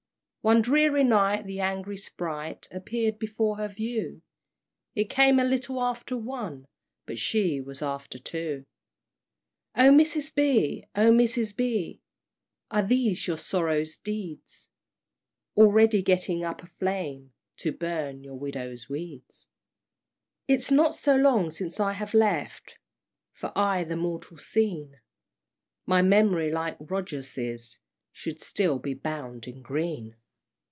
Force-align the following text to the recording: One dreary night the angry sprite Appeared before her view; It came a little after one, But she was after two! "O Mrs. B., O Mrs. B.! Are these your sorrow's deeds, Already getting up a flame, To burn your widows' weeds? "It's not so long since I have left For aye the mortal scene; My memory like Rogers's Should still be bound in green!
One 0.43 0.63
dreary 0.63 1.03
night 1.03 1.45
the 1.45 1.59
angry 1.59 1.97
sprite 1.97 2.67
Appeared 2.71 3.19
before 3.19 3.57
her 3.57 3.67
view; 3.67 4.23
It 4.95 5.03
came 5.07 5.37
a 5.39 5.43
little 5.43 5.79
after 5.79 6.17
one, 6.17 6.65
But 7.05 7.19
she 7.19 7.61
was 7.61 7.83
after 7.83 8.17
two! 8.17 8.63
"O 9.75 9.91
Mrs. 9.91 10.33
B., 10.33 10.87
O 10.95 11.11
Mrs. 11.11 11.55
B.! 11.55 12.01
Are 12.71 12.81
these 12.81 13.27
your 13.27 13.37
sorrow's 13.37 13.97
deeds, 13.97 14.71
Already 15.55 16.01
getting 16.01 16.43
up 16.43 16.63
a 16.63 16.65
flame, 16.65 17.33
To 17.57 17.71
burn 17.71 18.23
your 18.23 18.33
widows' 18.33 18.89
weeds? 18.89 19.47
"It's 20.47 20.71
not 20.71 20.95
so 20.95 21.15
long 21.15 21.51
since 21.51 21.79
I 21.79 21.91
have 21.93 22.15
left 22.15 22.79
For 23.31 23.51
aye 23.55 23.83
the 23.83 23.95
mortal 23.95 24.39
scene; 24.39 25.01
My 25.85 26.01
memory 26.01 26.51
like 26.51 26.77
Rogers's 26.79 27.77
Should 28.11 28.41
still 28.41 28.79
be 28.79 28.95
bound 28.95 29.45
in 29.47 29.61
green! 29.61 30.15